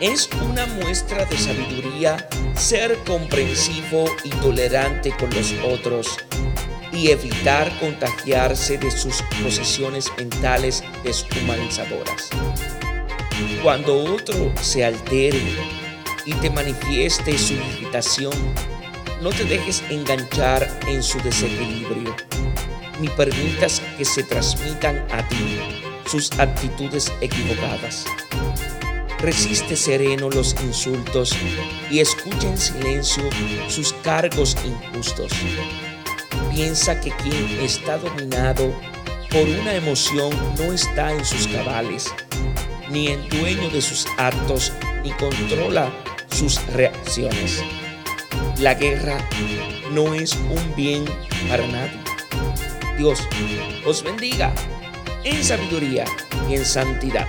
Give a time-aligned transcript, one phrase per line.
[0.00, 6.16] Es una muestra de sabiduría ser comprensivo y tolerante con los otros
[6.90, 12.30] y evitar contagiarse de sus posesiones mentales deshumanizadoras.
[13.62, 15.42] Cuando otro se altere
[16.24, 18.32] y te manifieste su irritación,
[19.20, 22.16] no te dejes enganchar en su desequilibrio,
[23.00, 25.60] ni permitas que se transmitan a ti
[26.06, 28.06] sus actitudes equivocadas.
[29.22, 31.36] Resiste sereno los insultos
[31.90, 33.22] y escucha en silencio
[33.68, 35.30] sus cargos injustos.
[36.54, 38.72] Piensa que quien está dominado
[39.30, 42.12] por una emoción no está en sus cabales,
[42.90, 44.72] ni en dueño de sus actos,
[45.04, 45.92] ni controla
[46.30, 47.62] sus reacciones.
[48.58, 49.18] La guerra
[49.92, 51.04] no es un bien
[51.48, 52.00] para nadie.
[52.96, 53.20] Dios
[53.86, 54.52] os bendiga
[55.24, 56.06] en sabiduría
[56.48, 57.28] y en santidad.